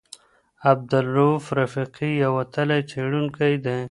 عبدالروف 0.71 1.43
رفیقي 1.59 2.09
یو 2.23 2.31
وتلی 2.37 2.79
څېړونکی 2.91 3.53
دی. 3.65 3.79